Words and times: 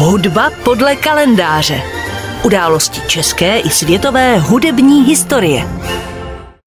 Hudba 0.00 0.50
podle 0.64 0.96
kalendáře. 0.96 1.82
Události 2.44 3.00
české 3.08 3.58
i 3.58 3.70
světové 3.70 4.38
hudební 4.38 5.02
historie. 5.04 5.68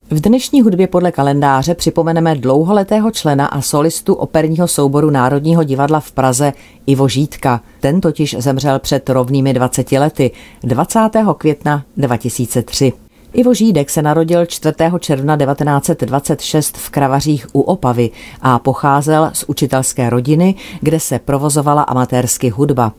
V 0.10 0.22
dnešní 0.22 0.62
hudbě 0.62 0.88
podle 0.88 1.12
kalendáře 1.12 1.76
připomeneme 1.76 2.36
dlouholetého 2.36 3.12
člena 3.12 3.46
a 3.46 3.62
solistu 3.62 4.14
operního 4.14 4.68
souboru 4.68 5.10
Národního 5.10 5.64
divadla 5.64 6.00
v 6.00 6.12
Praze 6.12 6.54
Ivo 6.86 7.08
Žítka. 7.08 7.62
Ten 7.80 8.02
totiž 8.02 8.36
zemřel 8.40 8.80
před 8.80 9.10
rovnými 9.10 9.54
20 9.54 9.92
lety, 9.92 10.32
20. 10.64 11.00
května 11.38 11.84
2003. 11.98 12.94
Ivo 13.34 13.54
Žídek 13.54 13.90
se 13.90 14.02
narodil 14.02 14.46
4. 14.46 14.76
června 15.00 15.38
1926 15.38 16.78
v 16.78 16.90
Kravařích 16.90 17.48
u 17.54 17.62
Opavy 17.62 18.10
a 18.42 18.60
pocházel 18.60 19.30
z 19.34 19.44
učitelské 19.48 20.10
rodiny, 20.10 20.56
kde 20.82 21.00
se 21.00 21.20
provozovala 21.20 21.82
amatérsky 21.82 22.50
hudba. 22.50 22.94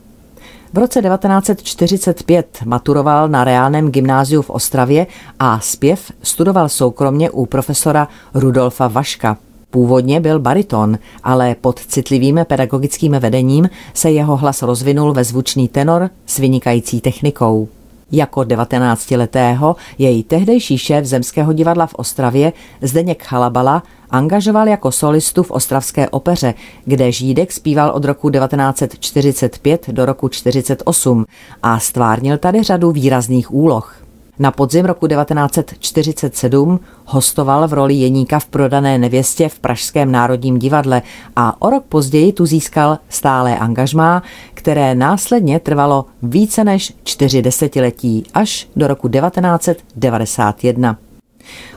V 0.75 0.79
roce 0.79 1.03
1945 1.03 2.59
maturoval 2.65 3.29
na 3.29 3.45
reálném 3.45 3.91
gymnáziu 3.91 4.43
v 4.43 4.51
Ostravě 4.51 5.07
a 5.39 5.61
zpěv 5.61 6.13
studoval 6.23 6.69
soukromně 6.69 7.31
u 7.31 7.47
profesora 7.47 8.09
Rudolfa 8.35 8.89
Vaška. 8.89 9.39
Původně 9.71 10.21
byl 10.21 10.39
bariton, 10.39 10.99
ale 11.25 11.55
pod 11.55 11.81
citlivým 11.87 12.41
pedagogickým 12.45 13.13
vedením 13.13 13.71
se 13.95 14.11
jeho 14.11 14.37
hlas 14.37 14.63
rozvinul 14.63 15.13
ve 15.13 15.25
zvučný 15.25 15.69
tenor 15.69 16.11
s 16.27 16.39
vynikající 16.39 17.01
technikou. 17.01 17.69
Jako 18.13 18.41
19-letého 18.41 19.77
jej 19.99 20.23
tehdejší 20.23 20.79
šéf 20.79 21.05
Zemského 21.05 21.53
divadla 21.53 21.87
v 21.87 21.95
Ostravě 21.95 22.53
Zdeněk 22.83 23.25
Chalabala 23.25 23.83
angažoval 24.11 24.69
jako 24.69 24.93
solistu 24.93 25.43
v 25.43 25.51
Ostravské 25.51 26.09
opeře, 26.09 26.55
kde 26.85 27.13
Žídek 27.13 27.53
zpíval 27.53 27.91
od 27.91 28.05
roku 28.05 28.31
1945 28.31 29.91
do 29.91 30.07
roku 30.07 30.29
1948 30.29 31.25
a 31.63 31.79
stvárnil 31.79 32.39
tady 32.39 32.63
řadu 32.63 32.93
výrazných 32.93 33.55
úloh. 33.55 34.03
Na 34.43 34.51
podzim 34.51 34.85
roku 34.85 35.07
1947 35.07 36.81
hostoval 37.05 37.69
v 37.69 37.73
roli 37.73 37.95
Jeníka 37.95 38.39
v 38.39 38.47
prodané 38.47 38.99
nevěstě 38.99 39.49
v 39.49 39.59
Pražském 39.59 40.13
národním 40.13 40.59
divadle 40.59 41.03
a 41.37 41.63
o 41.63 41.71
rok 41.71 41.85
později 41.85 42.33
tu 42.33 42.47
získal 42.47 42.99
stálé 43.09 43.59
angažmá, 43.59 44.23
které 44.55 44.95
následně 44.95 45.61
trvalo 45.61 46.05
více 46.23 46.65
než 46.65 46.93
čtyři 47.05 47.43
desetiletí 47.43 48.25
až 48.35 48.69
do 48.77 48.87
roku 48.87 49.09
1991. 49.09 50.97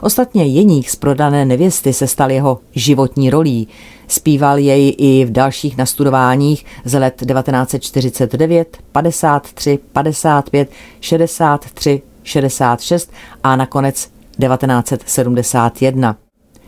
Ostatně 0.01 0.45
Jeník 0.45 0.89
z 0.89 0.95
prodané 0.95 1.45
nevěsty 1.45 1.93
se 1.93 2.07
stal 2.07 2.31
jeho 2.31 2.59
životní 2.71 3.29
rolí. 3.29 3.67
Zpíval 4.07 4.57
jej 4.57 4.95
i 4.97 5.25
v 5.25 5.31
dalších 5.31 5.77
nastudováních 5.77 6.65
z 6.85 6.99
let 6.99 7.15
1949, 7.15 8.77
53, 8.91 9.79
55, 9.93 10.69
63, 11.01 12.01
66 12.25 13.11
a 13.43 13.55
nakonec 13.55 14.09
1971. 14.39 16.15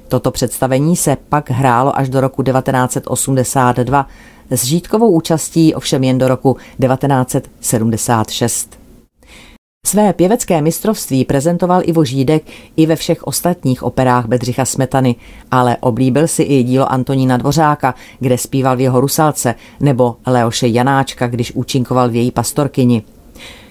Toto 0.08 0.32
představení 0.32 0.96
se 0.96 1.18
pak 1.30 1.50
hrálo 1.50 1.98
až 1.98 2.10
do 2.10 2.22
roku 2.22 2.44
1982 2.44 4.08
s 4.50 4.64
žítkovou 4.64 5.12
účastí 5.12 5.76
ovšem 5.76 6.04
jen 6.04 6.18
do 6.18 6.28
roku 6.28 6.58
1976. 6.82 8.78
Své 9.88 10.14
pěvecké 10.14 10.62
mistrovství 10.62 11.26
prezentoval 11.26 11.82
Ivo 11.84 12.06
Žídek 12.06 12.44
i 12.76 12.86
ve 12.86 12.96
všech 12.96 13.24
ostatních 13.24 13.84
operách 13.84 14.26
Bedřicha 14.26 14.66
Smetany, 14.66 15.16
ale 15.52 15.78
oblíbil 15.80 16.28
si 16.28 16.44
i 16.44 16.64
dílo 16.64 16.92
Antonína 16.92 17.38
Dvořáka, 17.38 17.96
kde 18.20 18.38
zpíval 18.38 18.78
v 18.78 18.82
jeho 18.82 19.02
Rusalce, 19.02 19.56
nebo 19.80 20.16
Leoše 20.26 20.68
Janáčka, 20.68 21.28
když 21.28 21.52
účinkoval 21.52 22.10
v 22.10 22.16
její 22.16 22.32
Pastorkyni. 22.32 23.04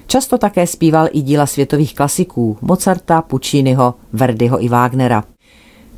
Často 0.07 0.39
také 0.39 0.67
zpíval 0.67 1.09
i 1.13 1.23
díla 1.23 1.47
světových 1.47 1.95
klasiků 1.95 2.59
Mozarta, 2.61 3.23
Pucciniho, 3.23 3.95
Verdiho 4.13 4.65
i 4.65 4.69
Wagnera. 4.69 5.25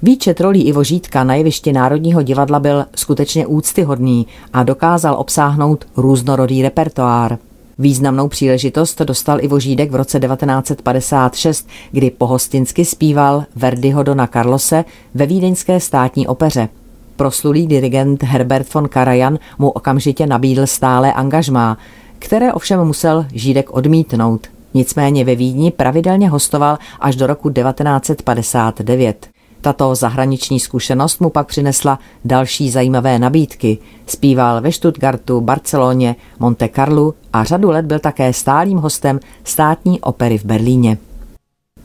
Výčet 0.03 0.41
rolí 0.41 0.63
Ivo 0.63 0.85
Žítka 0.85 1.25
na 1.25 1.35
jevišti 1.35 1.73
Národního 1.73 2.23
divadla 2.23 2.61
byl 2.61 2.85
skutečně 2.97 3.47
úctyhodný 3.47 4.27
a 4.53 4.63
dokázal 4.63 5.15
obsáhnout 5.19 5.85
různorodý 5.97 6.63
repertoár. 6.63 7.39
Významnou 7.79 8.29
příležitost 8.29 9.01
dostal 9.01 9.45
Ivo 9.45 9.61
Žídek 9.61 9.91
v 9.91 9.95
roce 9.95 10.21
1956, 10.21 11.69
kdy 11.93 12.11
pohostinsky 12.11 12.85
zpíval 12.85 13.45
Verdiho 13.57 14.03
Dona 14.03 14.27
Carlose 14.27 14.85
ve 15.15 15.27
vídeňské 15.27 15.81
státní 15.81 16.27
opeře. 16.27 16.69
Proslulý 17.17 17.67
dirigent 17.67 18.23
Herbert 18.23 18.75
von 18.75 18.89
Karajan 18.89 19.39
mu 19.59 19.71
okamžitě 19.71 20.27
nabídl 20.27 20.67
stále 20.67 21.13
angažmá, 21.13 21.79
které 22.19 22.53
ovšem 22.53 22.85
musel 22.85 23.27
Žídek 23.33 23.71
odmítnout. 23.71 24.47
Nicméně 24.75 25.25
ve 25.25 25.35
Vídni 25.35 25.71
pravidelně 25.71 26.29
hostoval 26.29 26.79
až 27.01 27.17
do 27.17 27.27
roku 27.27 27.51
1959. 27.51 29.29
Tato 29.61 29.95
zahraniční 29.95 30.61
zkušenost 30.61 31.21
mu 31.21 31.31
pak 31.31 31.47
přinesla 31.47 31.99
další 32.25 32.71
zajímavé 32.71 33.19
nabídky. 33.19 33.79
Zpíval 34.07 34.61
ve 34.61 34.73
Stuttgartu, 34.73 35.41
Barceloně, 35.41 36.17
Monte 36.39 36.69
Carlo 36.69 37.15
a 37.33 37.45
řadu 37.45 37.71
let 37.71 37.85
byl 37.85 37.99
také 37.99 38.33
stálým 38.33 38.79
hostem 38.79 39.21
státní 39.45 40.01
opery 40.01 40.39
v 40.39 40.45
Berlíně. 40.45 40.99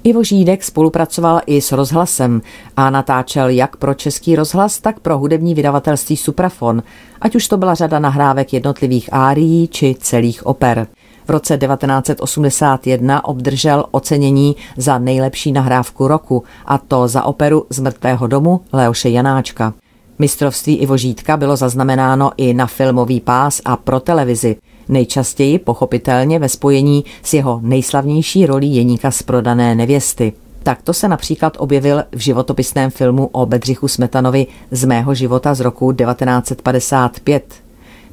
Ivo 0.05 0.23
Žídek 0.23 0.63
spolupracoval 0.63 1.41
i 1.45 1.61
s 1.61 1.71
rozhlasem 1.71 2.41
a 2.77 2.89
natáčel 2.89 3.49
jak 3.49 3.75
pro 3.75 3.93
český 3.93 4.35
rozhlas, 4.35 4.79
tak 4.79 4.99
pro 4.99 5.17
hudební 5.17 5.55
vydavatelství 5.55 6.17
Suprafon, 6.17 6.83
ať 7.21 7.35
už 7.35 7.47
to 7.47 7.57
byla 7.57 7.73
řada 7.73 7.99
nahrávek 7.99 8.53
jednotlivých 8.53 9.09
árií 9.11 9.67
či 9.67 9.95
celých 9.99 10.45
oper. 10.45 10.87
V 11.25 11.29
roce 11.29 11.57
1981 11.57 13.25
obdržel 13.25 13.85
ocenění 13.91 14.55
za 14.77 14.97
nejlepší 14.97 15.51
nahrávku 15.51 16.07
roku, 16.07 16.43
a 16.65 16.77
to 16.77 17.07
za 17.07 17.23
operu 17.23 17.65
z 17.69 17.79
mrtvého 17.79 18.27
domu 18.27 18.61
Leoše 18.73 19.09
Janáčka. 19.09 19.73
Mistrovství 20.19 20.75
Ivo 20.75 20.97
Žítka 20.97 21.37
bylo 21.37 21.55
zaznamenáno 21.55 22.31
i 22.37 22.53
na 22.53 22.67
filmový 22.67 23.21
pás 23.21 23.61
a 23.65 23.77
pro 23.77 23.99
televizi, 23.99 24.55
nejčastěji 24.89 25.59
pochopitelně 25.59 26.39
ve 26.39 26.49
spojení 26.49 27.05
s 27.23 27.33
jeho 27.33 27.59
nejslavnější 27.63 28.45
rolí 28.45 28.75
Jeníka 28.75 29.11
z 29.11 29.23
prodané 29.23 29.75
nevěsty. 29.75 30.33
Takto 30.63 30.93
se 30.93 31.07
například 31.07 31.57
objevil 31.59 32.03
v 32.11 32.19
životopisném 32.19 32.91
filmu 32.91 33.29
o 33.31 33.45
Bedřichu 33.45 33.87
Smetanovi 33.87 34.47
z 34.71 34.85
mého 34.85 35.15
života 35.15 35.53
z 35.53 35.59
roku 35.59 35.93
1955. 35.93 37.53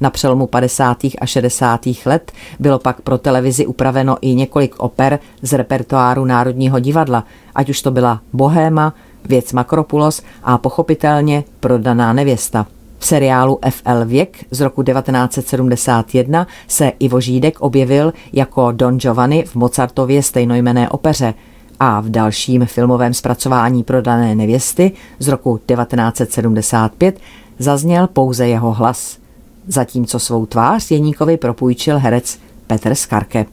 Na 0.01 0.09
přelomu 0.09 0.47
50. 0.47 0.97
a 1.21 1.25
60. 1.25 1.81
let 2.05 2.31
bylo 2.59 2.79
pak 2.79 3.01
pro 3.01 3.17
televizi 3.17 3.65
upraveno 3.65 4.17
i 4.21 4.35
několik 4.35 4.75
oper 4.79 5.19
z 5.41 5.53
repertoáru 5.53 6.25
Národního 6.25 6.79
divadla, 6.79 7.23
ať 7.55 7.69
už 7.69 7.81
to 7.81 7.91
byla 7.91 8.21
Bohéma, 8.33 8.93
Věc 9.25 9.53
Makropulos 9.53 10.21
a 10.43 10.57
pochopitelně 10.57 11.43
Prodaná 11.59 12.13
nevěsta. 12.13 12.67
V 13.01 13.05
seriálu 13.05 13.59
FL 13.69 14.05
Věk 14.05 14.45
z 14.51 14.61
roku 14.61 14.83
1971 14.83 16.47
se 16.67 16.91
Ivo 16.99 17.21
Žídek 17.21 17.61
objevil 17.61 18.13
jako 18.33 18.71
Don 18.71 18.99
Giovanni 18.99 19.43
v 19.43 19.55
Mozartově 19.55 20.23
stejnojmené 20.23 20.89
opeře 20.89 21.33
a 21.79 22.01
v 22.01 22.09
dalším 22.09 22.65
filmovém 22.65 23.13
zpracování 23.13 23.83
Prodané 23.83 24.35
nevěsty 24.35 24.91
z 25.19 25.27
roku 25.27 25.57
1975 25.57 27.19
zazněl 27.59 28.07
pouze 28.07 28.47
jeho 28.47 28.71
hlas 28.71 29.17
zatímco 29.67 30.19
svou 30.19 30.45
tvář 30.45 30.91
Jeníkovi 30.91 31.37
propůjčil 31.37 31.99
herec 31.99 32.39
Petr 32.67 32.95
Skarke. 32.95 33.45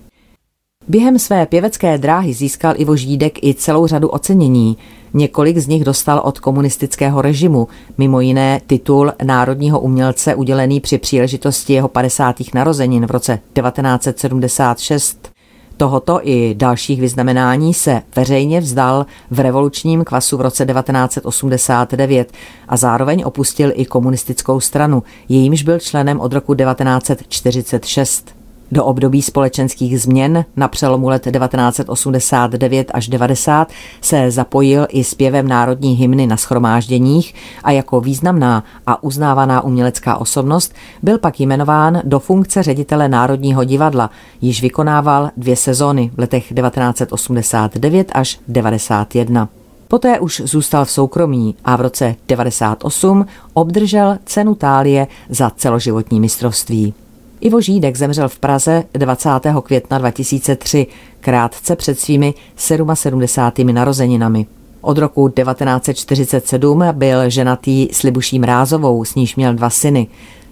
Během 0.90 1.18
své 1.18 1.46
pěvecké 1.46 1.98
dráhy 1.98 2.32
získal 2.32 2.74
Ivo 2.76 2.96
Žídek 2.96 3.44
i 3.44 3.54
celou 3.54 3.86
řadu 3.86 4.08
ocenění. 4.08 4.76
Několik 5.14 5.58
z 5.58 5.66
nich 5.66 5.84
dostal 5.84 6.20
od 6.24 6.40
komunistického 6.40 7.22
režimu, 7.22 7.68
mimo 7.98 8.20
jiné 8.20 8.60
titul 8.66 9.12
národního 9.22 9.80
umělce 9.80 10.34
udělený 10.34 10.80
při 10.80 10.98
příležitosti 10.98 11.72
jeho 11.72 11.88
50. 11.88 12.36
narozenin 12.54 13.06
v 13.06 13.10
roce 13.10 13.38
1976. 13.54 15.32
Tohoto 15.76 16.20
i 16.22 16.54
dalších 16.54 17.00
vyznamenání 17.00 17.74
se 17.74 18.02
veřejně 18.16 18.60
vzdal 18.60 19.06
v 19.30 19.40
revolučním 19.40 20.04
kvasu 20.04 20.36
v 20.36 20.40
roce 20.40 20.66
1989 20.66 22.32
a 22.68 22.76
zároveň 22.76 23.22
opustil 23.24 23.72
i 23.74 23.84
komunistickou 23.84 24.60
stranu, 24.60 25.02
jejímž 25.28 25.62
byl 25.62 25.78
členem 25.78 26.20
od 26.20 26.32
roku 26.32 26.54
1946. 26.54 28.37
Do 28.72 28.84
období 28.84 29.22
společenských 29.22 30.00
změn 30.00 30.44
na 30.56 30.68
přelomu 30.68 31.08
let 31.08 31.22
1989 31.22 32.90
až 32.94 33.08
90 33.08 33.68
se 34.00 34.30
zapojil 34.30 34.86
i 34.90 35.04
zpěvem 35.04 35.48
národní 35.48 35.94
hymny 35.94 36.26
na 36.26 36.36
schromážděních 36.36 37.34
a 37.64 37.70
jako 37.70 38.00
významná 38.00 38.64
a 38.86 39.02
uznávaná 39.02 39.60
umělecká 39.60 40.16
osobnost 40.16 40.74
byl 41.02 41.18
pak 41.18 41.40
jmenován 41.40 42.00
do 42.04 42.18
funkce 42.18 42.62
ředitele 42.62 43.08
Národního 43.08 43.64
divadla, 43.64 44.10
již 44.40 44.62
vykonával 44.62 45.30
dvě 45.36 45.56
sezóny 45.56 46.10
v 46.14 46.18
letech 46.18 46.52
1989 46.54 48.12
až 48.14 48.40
91. 48.48 49.48
Poté 49.88 50.20
už 50.20 50.42
zůstal 50.44 50.84
v 50.84 50.90
soukromí 50.90 51.54
a 51.64 51.76
v 51.76 51.80
roce 51.80 52.14
98 52.28 53.26
obdržel 53.52 54.18
cenu 54.24 54.54
Tálie 54.54 55.06
za 55.28 55.50
celoživotní 55.50 56.20
mistrovství. 56.20 56.94
Ivo 57.40 57.60
Žídek 57.60 57.96
zemřel 57.96 58.28
v 58.28 58.38
Praze 58.38 58.84
20. 58.92 59.30
května 59.62 59.98
2003, 59.98 60.86
krátce 61.20 61.76
před 61.76 62.00
svými 62.00 62.34
77. 62.56 63.74
narozeninami. 63.74 64.46
Od 64.80 64.98
roku 64.98 65.28
1947 65.28 66.84
byl 66.92 67.30
ženatý 67.30 67.88
s 67.92 68.02
Libuší 68.02 68.38
Mrázovou, 68.38 69.04
s 69.04 69.14
níž 69.14 69.36
měl 69.36 69.54
dva 69.54 69.70
syny. 69.70 70.06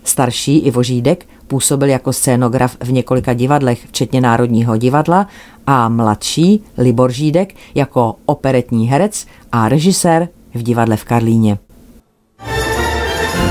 Starší 0.05 0.59
Ivo 0.59 0.83
Žídek 0.83 1.27
působil 1.47 1.89
jako 1.89 2.13
scénograf 2.13 2.77
v 2.81 2.93
několika 2.93 3.35
divadlech, 3.35 3.87
včetně 3.89 4.21
Národního 4.21 4.77
divadla, 4.77 5.27
a 5.67 5.89
mladší 5.89 6.65
Libor 6.79 7.13
Žídek 7.13 7.55
jako 7.75 8.15
operetní 8.27 8.89
herec 8.89 9.27
a 9.53 9.69
režisér 9.69 10.29
v 10.55 10.63
divadle 10.63 10.97
v 10.97 11.05
Karlíně. 11.05 11.59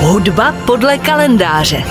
Hudba 0.01 0.55
podle 0.65 0.97
kalendáře. 0.97 1.83